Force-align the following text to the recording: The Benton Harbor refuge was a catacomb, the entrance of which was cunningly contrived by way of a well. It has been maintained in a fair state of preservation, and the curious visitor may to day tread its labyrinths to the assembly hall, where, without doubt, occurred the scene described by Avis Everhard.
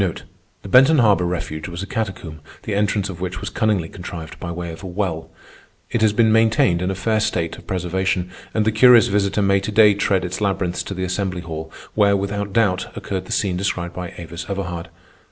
The 0.63 0.67
Benton 0.67 0.97
Harbor 0.97 1.25
refuge 1.27 1.67
was 1.67 1.83
a 1.83 1.85
catacomb, 1.85 2.39
the 2.63 2.73
entrance 2.73 3.07
of 3.07 3.21
which 3.21 3.39
was 3.39 3.51
cunningly 3.51 3.87
contrived 3.87 4.39
by 4.39 4.49
way 4.51 4.71
of 4.71 4.81
a 4.81 4.87
well. 4.87 5.29
It 5.91 6.01
has 6.01 6.11
been 6.11 6.31
maintained 6.31 6.81
in 6.81 6.89
a 6.89 6.95
fair 6.95 7.19
state 7.19 7.55
of 7.59 7.67
preservation, 7.67 8.31
and 8.51 8.65
the 8.65 8.71
curious 8.71 9.09
visitor 9.09 9.43
may 9.43 9.59
to 9.59 9.71
day 9.71 9.93
tread 9.93 10.25
its 10.25 10.41
labyrinths 10.41 10.81
to 10.85 10.95
the 10.95 11.03
assembly 11.03 11.41
hall, 11.41 11.71
where, 11.93 12.17
without 12.17 12.51
doubt, 12.51 12.87
occurred 12.97 13.25
the 13.25 13.31
scene 13.31 13.57
described 13.57 13.93
by 13.93 14.15
Avis 14.17 14.47
Everhard. 14.49 14.89